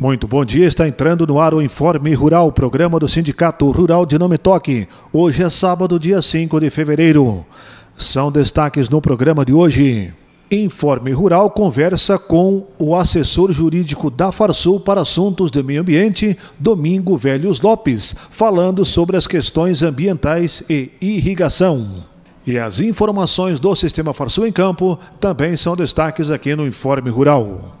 [0.00, 4.16] Muito bom dia, está entrando no ar o Informe Rural, programa do Sindicato Rural de
[4.16, 4.86] Nome Toque.
[5.12, 7.44] Hoje é sábado, dia 5 de fevereiro.
[7.96, 10.14] São destaques no programa de hoje.
[10.52, 17.16] Informe Rural conversa com o assessor jurídico da Farsul para assuntos de meio ambiente, Domingo
[17.16, 22.04] Velhos Lopes, falando sobre as questões ambientais e irrigação.
[22.46, 27.77] E as informações do Sistema Farsul em Campo também são destaques aqui no Informe Rural.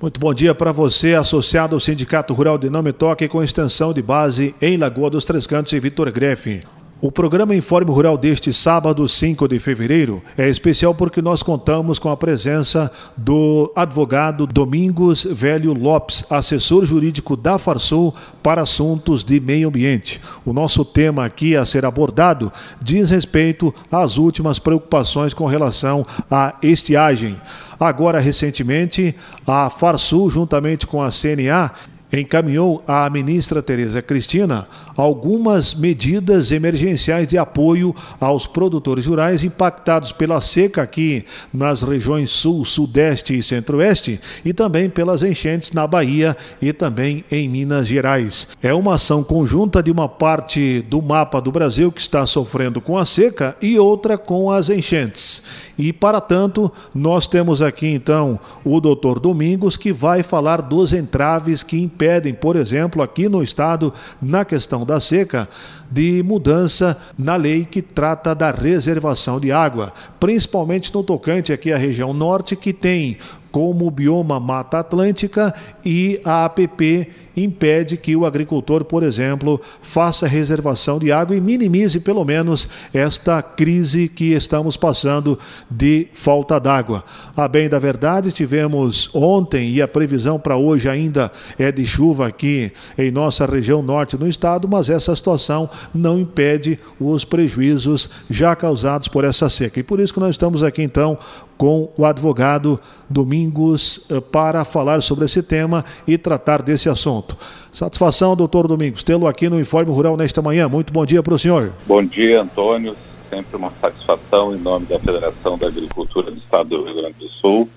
[0.00, 4.02] Muito bom dia para você, associado ao Sindicato Rural de Nome Toque, com extensão de
[4.02, 6.75] base em Lagoa dos Três Cantos e Vitor Grefe.
[6.98, 12.08] O programa Informe Rural deste sábado, 5 de fevereiro, é especial porque nós contamos com
[12.08, 19.68] a presença do advogado Domingos Velho Lopes, assessor jurídico da Farsul para assuntos de meio
[19.68, 20.22] ambiente.
[20.42, 22.50] O nosso tema aqui a ser abordado
[22.82, 27.36] diz respeito às últimas preocupações com relação à estiagem.
[27.78, 29.14] Agora, recentemente,
[29.46, 31.72] a Farsul, juntamente com a CNA,
[32.12, 40.40] encaminhou à ministra Tereza Cristina algumas medidas emergenciais de apoio aos produtores rurais impactados pela
[40.40, 46.72] seca aqui nas regiões sul, sudeste e centro-oeste e também pelas enchentes na Bahia e
[46.72, 48.48] também em Minas Gerais.
[48.62, 52.96] É uma ação conjunta de uma parte do mapa do Brasil que está sofrendo com
[52.96, 55.42] a seca e outra com as enchentes.
[55.78, 61.62] E para tanto, nós temos aqui então o doutor Domingos que vai falar dos entraves
[61.62, 65.48] que impedem, por exemplo, aqui no estado, na questão da seca,
[65.90, 71.78] de mudança na lei que trata da reservação de água, principalmente no tocante aqui à
[71.78, 73.16] região norte, que tem
[73.50, 80.98] como bioma Mata Atlântica e a APP impede que o agricultor, por exemplo, faça reservação
[80.98, 85.38] de água e minimize pelo menos esta crise que estamos passando
[85.70, 87.04] de falta d'água.
[87.36, 92.26] A bem da verdade, tivemos ontem e a previsão para hoje ainda é de chuva
[92.26, 98.56] aqui em nossa região norte do estado, mas essa situação não impede os prejuízos já
[98.56, 99.80] causados por essa seca.
[99.80, 101.18] E por isso que nós estamos aqui então
[101.56, 102.78] com o advogado
[103.08, 107.25] Domingos eh, para falar sobre esse tema e tratar desse assunto.
[107.72, 110.68] Satisfação, doutor Domingos, tê-lo aqui no Informe Rural nesta manhã.
[110.68, 111.74] Muito bom dia para o senhor.
[111.86, 112.96] Bom dia, Antônio.
[113.28, 117.28] Sempre uma satisfação em nome da Federação da Agricultura do Estado do Rio Grande do
[117.28, 117.68] Sul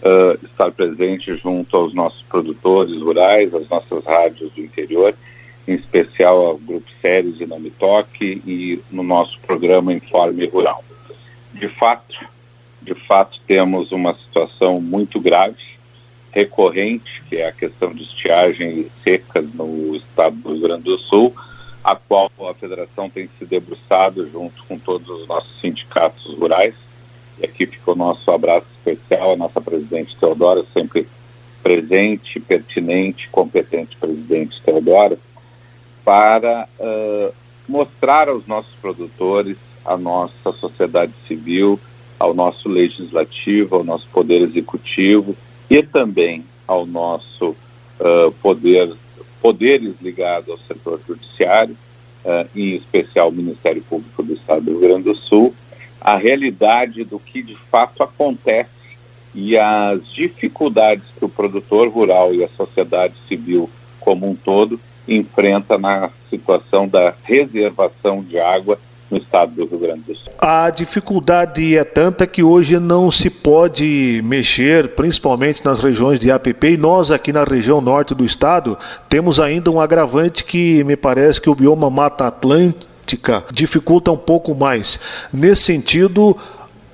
[0.00, 5.14] uh, estar presente junto aos nossos produtores rurais, às nossas rádios do interior,
[5.66, 10.82] em especial ao Grupo Séries e Nome Toque e no nosso programa Informe Rural.
[11.52, 12.14] De fato,
[12.82, 15.56] de fato temos uma situação muito grave,
[16.32, 20.98] recorrente, que é a questão de estiagem e secas no estado do Rio Grande do
[20.98, 21.34] Sul,
[21.82, 26.74] a qual a federação tem se debruçado junto com todos os nossos sindicatos rurais.
[27.38, 31.08] E aqui fica o nosso abraço especial à nossa presidente Teodora, sempre
[31.62, 35.18] presente, pertinente, competente presidente Teodora,
[36.04, 37.34] para uh,
[37.68, 41.80] mostrar aos nossos produtores, à nossa sociedade civil,
[42.18, 45.36] ao nosso legislativo, ao nosso poder executivo
[45.70, 48.92] e também ao nosso uh, poder,
[49.40, 51.76] poderes ligados ao setor judiciário,
[52.24, 55.54] uh, em especial o Ministério Público do Estado do Rio Grande do Sul,
[56.00, 58.68] a realidade do que de fato acontece
[59.32, 63.70] e as dificuldades que o produtor rural e a sociedade civil
[64.00, 68.78] como um todo enfrenta na situação da reservação de água
[69.10, 70.32] no estado do Rio Grande do Sul.
[70.38, 76.72] A dificuldade é tanta que hoje não se pode mexer, principalmente nas regiões de APP,
[76.72, 78.78] e nós aqui na região norte do estado
[79.08, 84.54] temos ainda um agravante que me parece que o bioma Mata Atlântica dificulta um pouco
[84.54, 85.00] mais.
[85.32, 86.36] Nesse sentido,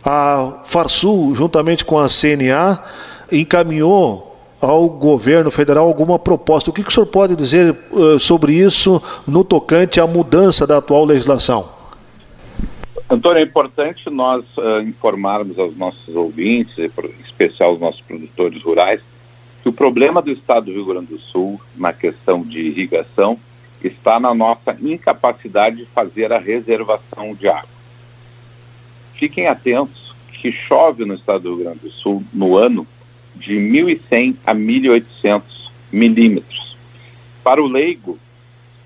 [0.04, 2.82] a Farsul, juntamente com a CNA,
[3.30, 4.26] encaminhou
[4.60, 6.70] ao governo federal alguma proposta.
[6.70, 10.78] O que, que o senhor pode dizer uh, sobre isso no tocante à mudança da
[10.78, 11.75] atual legislação?
[13.08, 16.90] Antônio, é importante nós uh, informarmos aos nossos ouvintes, em
[17.24, 19.00] especial aos nossos produtores rurais,
[19.62, 23.38] que o problema do estado do Rio Grande do Sul, na questão de irrigação,
[23.80, 27.68] está na nossa incapacidade de fazer a reservação de água.
[29.14, 32.84] Fiquem atentos que chove no estado do Rio Grande do Sul no ano
[33.36, 35.42] de 1.100 a 1.800
[35.92, 36.76] milímetros.
[37.44, 38.18] Para o leigo,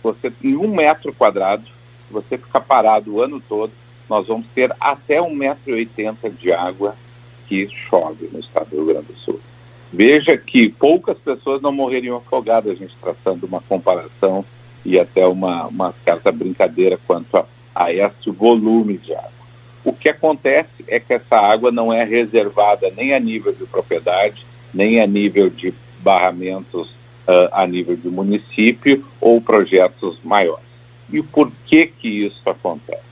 [0.03, 1.65] você em um metro quadrado,
[2.11, 3.73] você fica parado o ano todo
[4.11, 6.97] nós vamos ter até 1,80m de água
[7.47, 9.41] que chove no estado do Rio Grande do Sul.
[9.93, 14.45] Veja que poucas pessoas não morreriam afogadas, a gente traçando uma comparação
[14.85, 19.31] e até uma, uma certa brincadeira quanto a, a esse volume de água.
[19.85, 24.45] O que acontece é que essa água não é reservada nem a nível de propriedade,
[24.75, 30.65] nem a nível de barramentos uh, a nível de município ou projetos maiores.
[31.12, 33.10] E por que que isso acontece?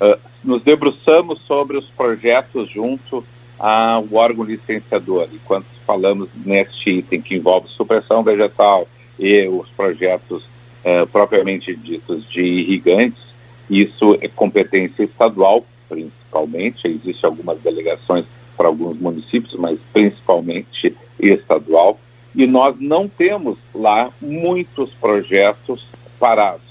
[0.00, 3.24] Uh, nos debruçamos sobre os projetos junto
[3.58, 5.28] ao órgão licenciador.
[5.32, 8.86] E quando falamos neste item que envolve supressão vegetal
[9.18, 13.22] e os projetos uh, propriamente ditos de irrigantes,
[13.68, 16.86] isso é competência estadual, principalmente.
[16.86, 18.24] Existem algumas delegações
[18.56, 21.98] para alguns municípios, mas principalmente estadual.
[22.34, 25.86] E nós não temos lá muitos projetos
[26.18, 26.67] parados.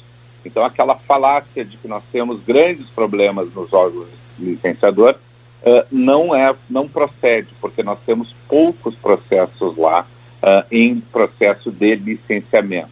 [0.48, 4.08] Então, aquela falácia de que nós temos grandes problemas nos órgãos
[4.40, 5.16] licenciador
[5.62, 10.08] uh, não é, não procede, porque nós temos poucos processos lá
[10.42, 12.90] uh, em processo de licenciamento.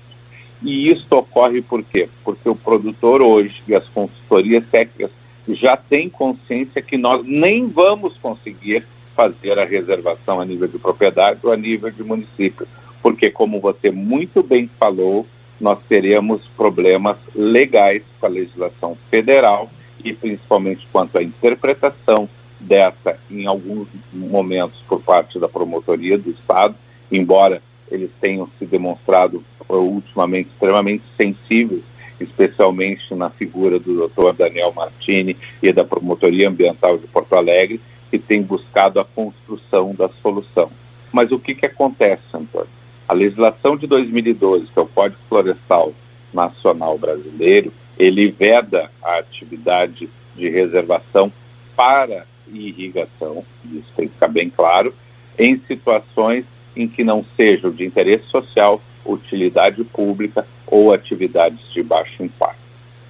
[0.62, 2.10] E isso ocorre por quê?
[2.26, 5.12] Porque o produtor hoje e as consultorias técnicas
[5.48, 8.86] já têm consciência que nós nem vamos conseguir
[9.16, 12.68] fazer a reservação a nível de propriedade ou a nível de município,
[13.02, 15.26] porque como você muito bem falou,
[15.60, 19.70] nós teremos problemas legais com a legislação federal
[20.04, 22.30] e principalmente quanto à interpretação
[22.60, 26.76] dessa em alguns momentos por parte da promotoria do Estado,
[27.12, 31.84] embora eles tenham se demonstrado uh, ultimamente extremamente sensíveis,
[32.20, 37.80] especialmente na figura do doutor Daniel Martini e da Promotoria Ambiental de Porto Alegre,
[38.10, 40.72] que tem buscado a construção da solução.
[41.12, 42.75] Mas o que, que acontece, Antônio?
[43.08, 45.94] A legislação de 2012, que é o Código Florestal
[46.34, 51.32] Nacional Brasileiro, ele veda a atividade de reservação
[51.76, 54.94] para irrigação, isso tem que ficar bem claro,
[55.38, 62.24] em situações em que não sejam de interesse social, utilidade pública ou atividades de baixo
[62.24, 62.60] impacto.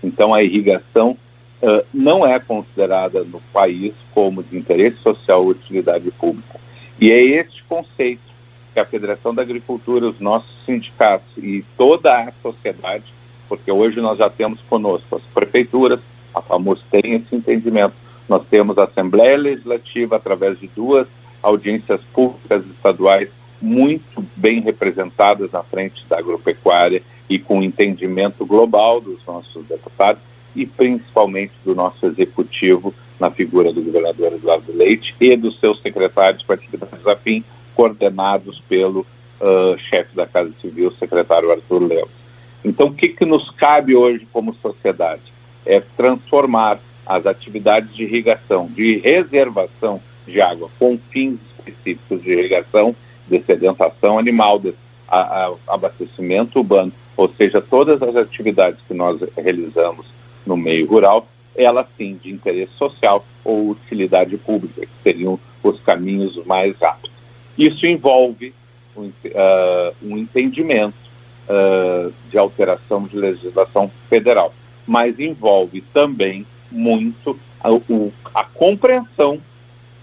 [0.04, 1.18] Então, a irrigação
[1.62, 6.60] uh, não é considerada no país como de interesse social ou utilidade pública.
[7.00, 8.35] E é este conceito
[8.76, 13.06] que a Federação da Agricultura, os nossos sindicatos e toda a sociedade,
[13.48, 16.02] porque hoje nós já temos conosco as prefeituras,
[16.34, 17.94] a FAMUS tem esse entendimento,
[18.28, 21.08] nós temos a Assembleia Legislativa através de duas
[21.42, 23.30] audiências públicas estaduais
[23.62, 30.22] muito bem representadas na frente da agropecuária e com entendimento global dos nossos deputados
[30.54, 36.44] e principalmente do nosso executivo na figura do governador Eduardo Leite e dos seus secretários
[36.44, 37.42] para atividades afim,
[37.76, 42.26] coordenados pelo uh, chefe da Casa Civil, secretário Arthur Lemos.
[42.64, 45.22] Então, o que, que nos cabe hoje como sociedade?
[45.66, 52.96] É transformar as atividades de irrigação, de reservação de água com fins específicos de irrigação,
[53.28, 54.74] de sedentação animal, de
[55.08, 60.08] a, a, abastecimento urbano, ou seja, todas as atividades que nós realizamos
[60.46, 66.44] no meio rural, elas sim de interesse social ou utilidade pública, que seriam os caminhos
[66.46, 67.15] mais rápidos.
[67.58, 68.54] Isso envolve
[68.96, 70.96] um, uh, um entendimento
[71.48, 74.54] uh, de alteração de legislação federal,
[74.86, 79.40] mas envolve também muito a, o, a compreensão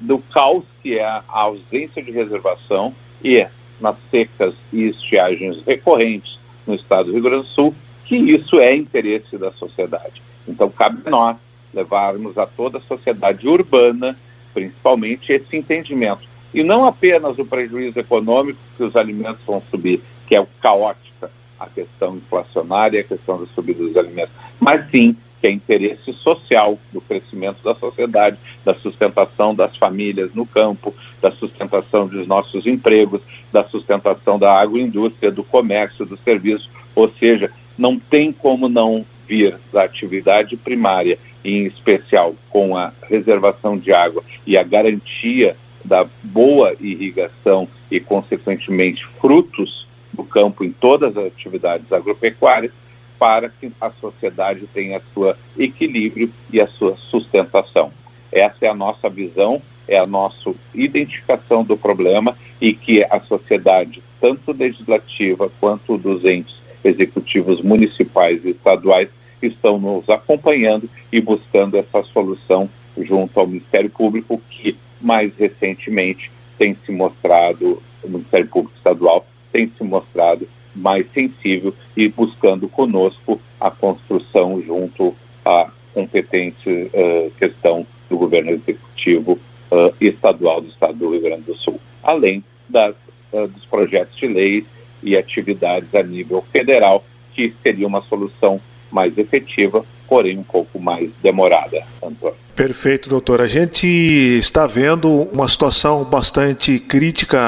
[0.01, 3.47] do caos que é a ausência de reservação e
[3.81, 8.75] nas secas e estiagens recorrentes no estado do Rio Grande do Sul, que isso é
[8.75, 10.23] interesse da sociedade.
[10.47, 11.37] Então, cabe a nós
[11.73, 14.17] levarmos a toda a sociedade urbana,
[14.53, 16.32] principalmente, esse entendimento.
[16.55, 21.67] E não apenas o prejuízo econômico que os alimentos vão subir, que é caótica a
[21.67, 27.01] questão inflacionária, a questão da subida dos alimentos, mas sim que é interesse social do
[27.01, 33.21] crescimento da sociedade, da sustentação das famílias no campo, da sustentação dos nossos empregos,
[33.53, 39.59] da sustentação da agroindústria, do comércio, do serviço, ou seja, não tem como não vir
[39.73, 45.57] da atividade primária, em especial com a reservação de água e a garantia
[45.93, 52.73] da boa irrigação e, consequentemente, frutos do campo em todas as atividades agropecuárias,
[53.19, 57.93] para que a sociedade tenha seu equilíbrio e a sua sustentação.
[58.33, 64.03] Essa é a nossa visão, é a nossa identificação do problema e que a sociedade,
[64.19, 69.09] tanto legislativa quanto dos entes executivos municipais e estaduais,
[69.43, 76.77] estão nos acompanhando e buscando essa solução junto ao Ministério Público, que mais recentemente tem
[76.87, 83.71] se mostrado, o Ministério Público Estadual tem se mostrado mais sensível e buscando conosco a
[83.71, 89.39] construção junto à competente uh, questão do governo executivo
[89.71, 92.95] uh, estadual do Estado do Rio Grande do Sul, além das,
[93.33, 94.67] uh, dos projetos de lei
[95.03, 97.05] e atividades a nível federal,
[97.35, 102.37] que seria uma solução mais efetiva porém um pouco mais demorada, Antônio.
[102.55, 103.41] Perfeito, doutor.
[103.41, 107.39] A gente está vendo uma situação bastante crítica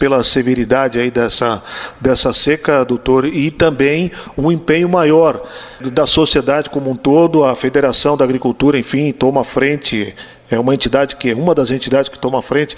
[0.00, 1.62] pela severidade aí dessa,
[2.00, 5.48] dessa seca, doutor, e também um empenho maior
[5.92, 10.12] da sociedade como um todo, a Federação da Agricultura, enfim, toma frente
[10.50, 12.76] é uma entidade que uma das entidades que toma frente.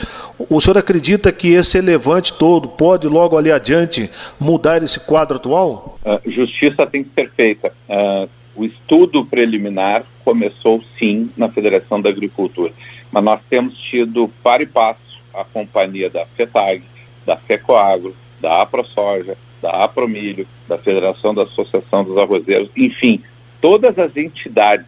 [0.49, 5.99] O senhor acredita que esse levante todo pode logo ali adiante mudar esse quadro atual?
[6.05, 7.73] Uh, justiça tem que ser feita.
[7.89, 12.73] Uh, o estudo preliminar começou sim na Federação da Agricultura,
[13.11, 16.83] mas nós temos tido para e passo a companhia da FETAG,
[17.27, 23.23] da FECOAGRO, da AproSoja, da APROMILHO, da Federação da Associação dos Arrozeiros, enfim,
[23.61, 24.87] todas as entidades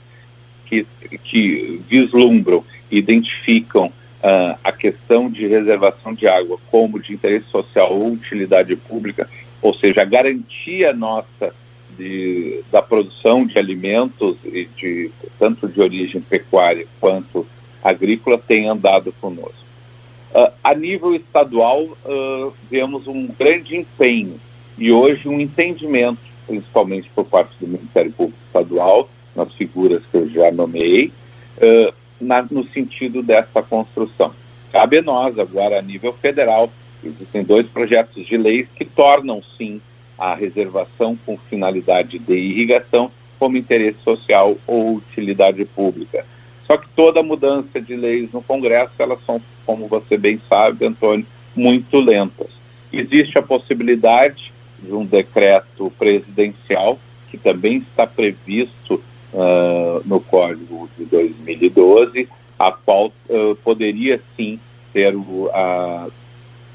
[0.66, 0.86] que,
[1.24, 8.12] que vislumbram identificam uh, a questão de reservação de água como de interesse social ou
[8.12, 9.28] utilidade pública,
[9.62, 11.54] ou seja, a garantia nossa
[11.96, 17.46] de, da produção de alimentos e de tanto de origem pecuária quanto
[17.82, 19.66] agrícola tem andado conosco.
[20.34, 24.38] Uh, a nível estadual, uh, vemos um grande empenho
[24.76, 30.28] e hoje um entendimento, principalmente por parte do Ministério Público Estadual, nas figuras que eu
[30.28, 31.12] já nomeei,
[31.58, 34.32] uh, na, no sentido dessa construção.
[34.72, 36.70] Cabe a nós, agora a nível federal,
[37.02, 39.80] existem dois projetos de leis que tornam, sim,
[40.18, 46.24] a reservação com finalidade de irrigação como interesse social ou utilidade pública.
[46.66, 51.26] Só que toda mudança de leis no Congresso, elas são, como você bem sabe, Antônio,
[51.54, 52.48] muito lentas.
[52.92, 56.98] Existe a possibilidade de um decreto presidencial,
[57.30, 64.58] que também está previsto uh, no Código de 2012, a qual uh, poderia sim
[64.92, 65.14] ter
[65.52, 66.08] a,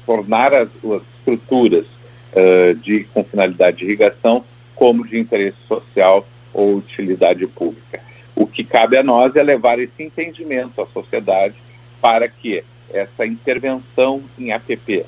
[0.06, 1.86] tornar as, as estruturas
[2.32, 8.00] uh, de, com finalidade de irrigação como de interesse social ou utilidade pública.
[8.34, 11.54] O que cabe a nós é levar esse entendimento à sociedade
[12.00, 15.06] para que essa intervenção em APP,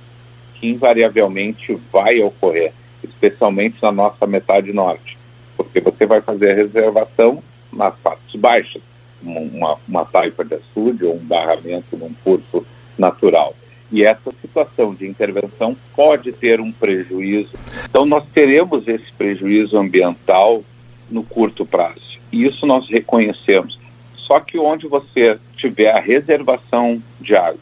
[0.55, 5.19] que invariavelmente vai ocorrer, especialmente na nossa metade norte,
[5.57, 8.83] porque você vai fazer a reservação nas partes baixas,
[9.23, 12.65] uma, uma taipa de açude ou um barramento num curso
[12.97, 13.55] natural.
[13.93, 17.53] E essa situação de intervenção pode ter um prejuízo.
[17.89, 20.65] Então, nós teremos esse prejuízo ambiental
[21.11, 22.19] no curto prazo.
[22.33, 23.79] E isso nós reconhecemos.
[24.17, 27.61] Só que onde você tiver a reservação de água,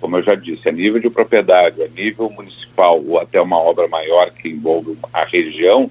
[0.00, 3.88] como eu já disse, a nível de propriedade, a nível municipal ou até uma obra
[3.88, 5.90] maior que envolve a região,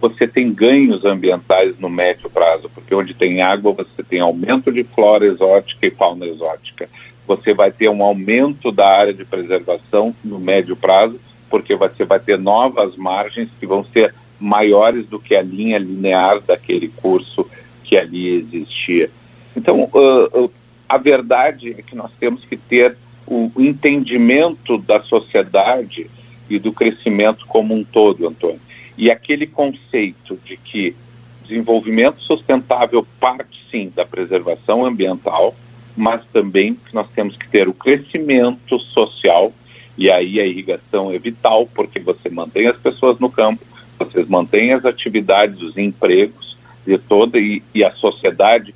[0.00, 4.82] você tem ganhos ambientais no médio prazo, porque onde tem água você tem aumento de
[4.82, 6.88] flora exótica e fauna exótica.
[7.26, 12.18] Você vai ter um aumento da área de preservação no médio prazo, porque você vai
[12.18, 17.46] ter novas margens que vão ser maiores do que a linha linear daquele curso
[17.84, 19.10] que ali existia.
[19.56, 20.52] Então, uh, uh,
[20.88, 26.10] a verdade é que nós temos que ter o entendimento da sociedade
[26.50, 28.60] e do crescimento como um todo, Antônio.
[28.98, 30.94] E aquele conceito de que
[31.42, 35.54] desenvolvimento sustentável parte sim da preservação ambiental,
[35.96, 39.52] mas também nós temos que ter o crescimento social,
[39.96, 43.64] e aí a irrigação é vital, porque você mantém as pessoas no campo,
[43.98, 46.56] vocês mantêm as atividades, os empregos
[46.86, 48.74] de toda e, e a sociedade,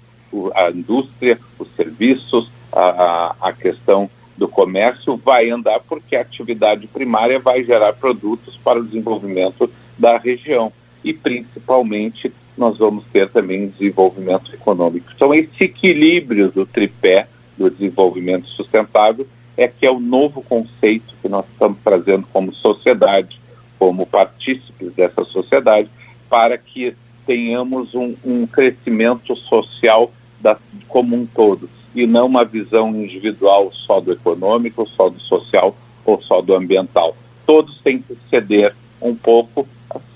[0.55, 7.41] a indústria, os serviços, a, a questão do comércio vai andar porque a atividade primária
[7.41, 10.73] vai gerar produtos para o desenvolvimento da região.
[11.03, 15.11] E, principalmente, nós vamos ter também desenvolvimento econômico.
[15.15, 21.29] Então, esse equilíbrio do tripé do desenvolvimento sustentável é que é o novo conceito que
[21.29, 23.41] nós estamos trazendo como sociedade,
[23.79, 25.89] como partícipes dessa sociedade,
[26.29, 26.95] para que
[27.27, 34.01] tenhamos um, um crescimento social da, como um todo, e não uma visão individual só
[34.01, 37.17] do econômico, só do social ou só do ambiental.
[37.47, 38.75] Todos têm que ceder
[39.07, 39.67] um pouco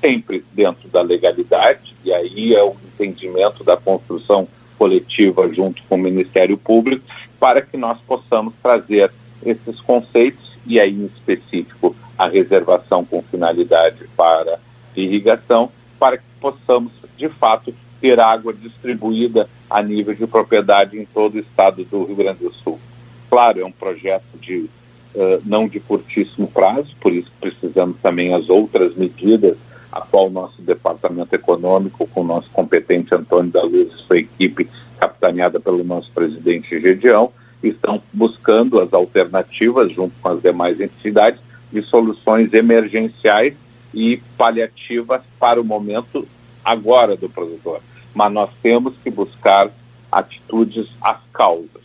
[0.00, 5.99] sempre dentro da legalidade, e aí é o entendimento da construção coletiva junto com o
[5.99, 7.04] Ministério Público,
[7.38, 9.11] para que nós possamos trazer
[9.44, 14.59] esses conceitos, e aí em específico a reservação com finalidade para
[14.94, 21.35] irrigação, para que possamos, de fato, ter água distribuída a nível de propriedade em todo
[21.35, 22.78] o estado do Rio Grande do Sul.
[23.30, 24.68] Claro, é um projeto de
[25.14, 29.56] uh, não de curtíssimo prazo, por isso precisamos também as outras medidas
[29.92, 34.68] a qual nosso departamento econômico, com o nosso competente Antônio da Luz e sua equipe,
[34.98, 41.40] capitaneada pelo nosso presidente Gedião, estão buscando as alternativas, junto com as demais entidades,
[41.72, 43.54] de soluções emergenciais
[43.92, 46.26] e paliativas para o momento
[46.64, 47.80] agora do produtor.
[48.14, 49.70] mas nós temos que buscar
[50.10, 51.79] atitudes às causas.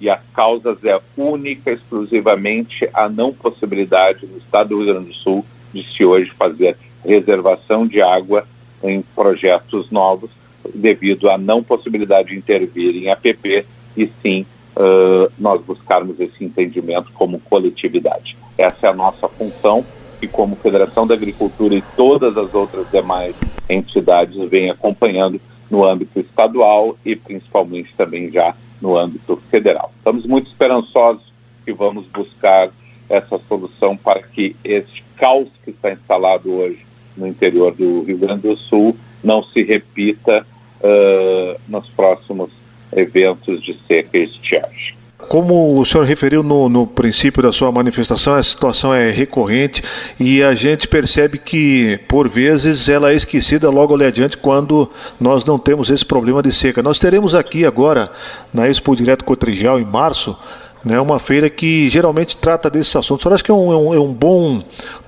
[0.00, 5.14] E as causas é única, exclusivamente a não possibilidade no estado do Rio Grande do
[5.14, 8.46] Sul de se hoje fazer reservação de água
[8.82, 10.30] em projetos novos,
[10.74, 13.66] devido à não possibilidade de intervir em APP
[13.96, 18.36] e sim uh, nós buscarmos esse entendimento como coletividade.
[18.56, 19.84] Essa é a nossa função
[20.20, 23.34] e como Federação da Agricultura e todas as outras demais
[23.68, 25.40] entidades vem acompanhando
[25.70, 29.92] no âmbito estadual e principalmente também já no âmbito federal.
[29.98, 31.22] Estamos muito esperançosos
[31.64, 32.70] que vamos buscar
[33.08, 38.42] essa solução para que esse caos que está instalado hoje no interior do Rio Grande
[38.42, 40.46] do Sul não se repita
[40.80, 42.50] uh, nos próximos
[42.92, 44.99] eventos de seca e estiagem.
[45.28, 49.82] Como o senhor referiu no, no, princípio da sua manifestação, a situação é recorrente
[50.18, 55.44] e a gente percebe que, por vezes, ela é esquecida logo ali adiante quando nós
[55.44, 56.82] não temos esse problema de seca.
[56.82, 58.10] Nós teremos aqui agora,
[58.52, 60.36] na Expo Direto Cotrijal, em março,
[60.84, 63.24] né, uma feira que geralmente trata desses assuntos.
[63.24, 64.62] Eu acho que é um, é um, é um bom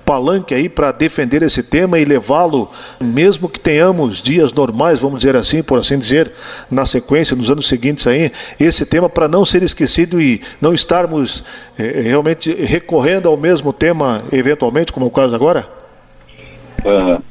[0.05, 2.69] palanque aí para defender esse tema e levá-lo,
[2.99, 6.31] mesmo que tenhamos dias normais, vamos dizer assim, por assim dizer,
[6.69, 11.43] na sequência, nos anos seguintes aí, esse tema para não ser esquecido e não estarmos
[11.77, 15.67] é, realmente recorrendo ao mesmo tema eventualmente, como é o caso agora?
[16.79, 17.21] Uh,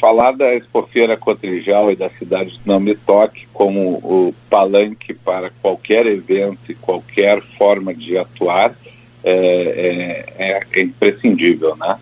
[0.00, 5.50] falar da Expofeira Cotrijal e da cidade de Não Me Toque como o palanque para
[5.60, 8.74] qualquer evento e qualquer forma de atuar
[9.24, 11.98] é, é, é imprescindível, né?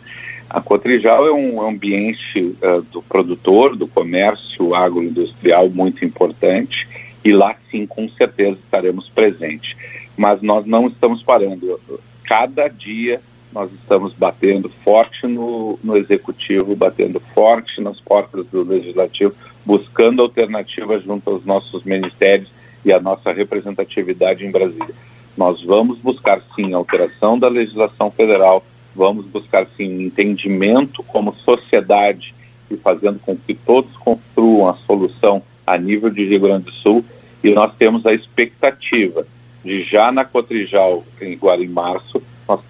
[0.49, 6.88] A Cotrijal é um ambiente uh, do produtor, do comércio agroindustrial muito importante
[7.25, 9.76] e lá sim, com certeza, estaremos presentes.
[10.16, 11.80] Mas nós não estamos parando.
[12.25, 13.20] Cada dia
[13.52, 21.02] nós estamos batendo forte no, no executivo, batendo forte nas portas do legislativo, buscando alternativas
[21.02, 22.49] junto aos nossos ministérios
[22.85, 24.94] e a nossa representatividade em Brasília.
[25.37, 28.64] Nós vamos buscar sim alteração da legislação federal,
[28.95, 32.35] vamos buscar sim entendimento como sociedade
[32.71, 37.05] e fazendo com que todos construam a solução a nível de Rio Grande do Sul.
[37.44, 39.27] E nós temos a expectativa
[39.64, 42.61] de já na Cotrijal, agora em março, nós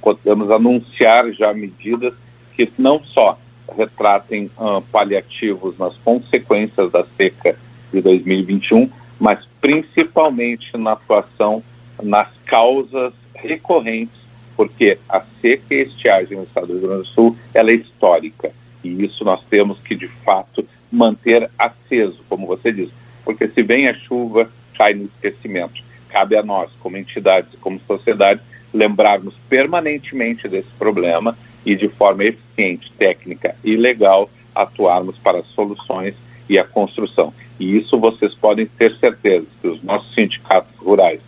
[0.00, 2.14] podemos anunciar já medidas
[2.54, 3.38] que não só
[3.76, 7.58] retratem uh, paliativos nas consequências da seca
[7.92, 8.88] de 2021,
[9.20, 11.62] mas principalmente na atuação
[12.02, 14.16] nas causas recorrentes,
[14.56, 17.74] porque a seca e a estiagem no estado do Rio Grande do Sul ela é
[17.74, 22.92] histórica e isso nós temos que de fato manter aceso, como você disse,
[23.24, 25.84] porque se vem a chuva cai no esquecimento.
[26.08, 28.40] Cabe a nós, como entidades, como sociedade,
[28.72, 36.14] lembrarmos permanentemente desse problema e de forma eficiente, técnica e legal atuarmos para soluções
[36.48, 37.34] e a construção.
[37.58, 41.20] E isso vocês podem ter certeza que os nossos sindicatos rurais,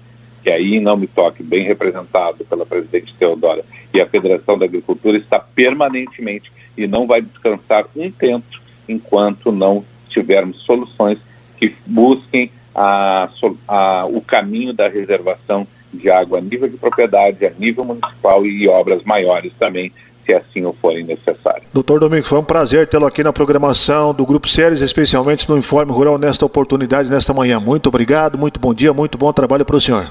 [0.49, 5.19] que aí não me toque, bem representado pela presidente Teodora, e a Federação da Agricultura
[5.19, 8.47] está permanentemente e não vai descansar um tempo
[8.89, 11.19] enquanto não tivermos soluções
[11.59, 13.29] que busquem a,
[13.69, 18.67] a, o caminho da reservação de água a nível de propriedade, a nível municipal e
[18.69, 19.93] obras maiores também,
[20.25, 21.65] se assim o forem necessários.
[21.75, 25.93] Doutor Domingos, foi um prazer tê-lo aqui na programação do Grupo Séries, especialmente no Informe
[25.93, 27.61] Rural, nesta oportunidade, nesta manhã.
[27.61, 30.09] Muito obrigado, muito bom dia, muito bom trabalho para o senhor.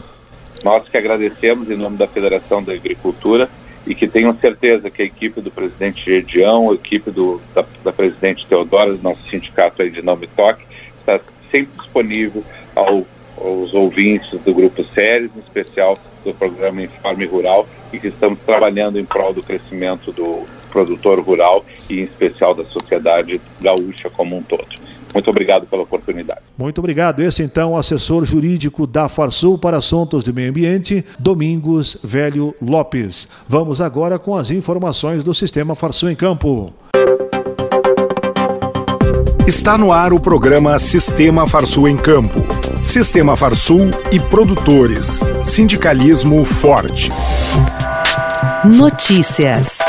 [0.64, 3.50] Nós que agradecemos em nome da Federação da Agricultura
[3.86, 7.92] e que tenham certeza que a equipe do presidente Gedião, a equipe do, da, da
[7.92, 10.66] presidente Teodora, do nosso sindicato aí de Nome Toque,
[11.00, 11.20] está
[11.52, 12.44] sempre disponível
[12.76, 13.06] ao
[13.38, 19.00] os ouvintes do Grupo Séries, em especial do programa Informe Rural, e que estamos trabalhando
[19.00, 24.42] em prol do crescimento do produtor rural e em especial da sociedade gaúcha como um
[24.42, 24.68] todo.
[25.18, 26.42] Muito obrigado pela oportunidade.
[26.56, 27.24] Muito obrigado.
[27.24, 33.28] Esse então o assessor jurídico da Farsul para assuntos de meio ambiente, Domingos Velho Lopes.
[33.50, 36.72] Vamos agora com as informações do Sistema Farsul em Campo.
[39.48, 42.40] Está no ar o programa Sistema Farsul em Campo.
[42.84, 45.22] Sistema Farsul e produtores.
[45.44, 47.12] Sindicalismo forte.
[48.64, 49.80] Notícias.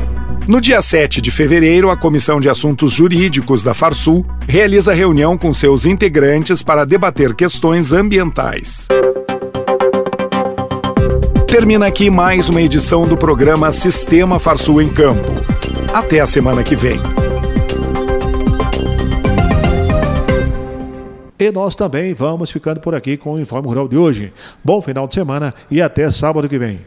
[0.47, 5.53] no dia 7 de fevereiro, a Comissão de Assuntos Jurídicos da Farsul realiza reunião com
[5.53, 8.87] seus integrantes para debater questões ambientais.
[11.47, 15.31] Termina aqui mais uma edição do programa Sistema Farsul em Campo.
[15.93, 16.99] Até a semana que vem.
[21.37, 24.31] E nós também vamos ficando por aqui com o Informe Rural de hoje.
[24.63, 26.81] Bom final de semana e até sábado que vem.